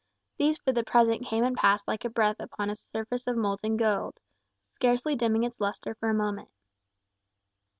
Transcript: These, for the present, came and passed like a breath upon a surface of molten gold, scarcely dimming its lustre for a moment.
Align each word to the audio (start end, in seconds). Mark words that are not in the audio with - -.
These, 0.37 0.57
for 0.57 0.71
the 0.71 0.83
present, 0.83 1.27
came 1.27 1.43
and 1.43 1.55
passed 1.55 1.87
like 1.87 2.03
a 2.03 2.09
breath 2.09 2.37
upon 2.39 2.71
a 2.71 2.75
surface 2.75 3.27
of 3.27 3.37
molten 3.37 3.77
gold, 3.77 4.19
scarcely 4.63 5.15
dimming 5.15 5.43
its 5.43 5.59
lustre 5.61 5.93
for 5.93 6.09
a 6.09 6.11
moment. 6.15 6.49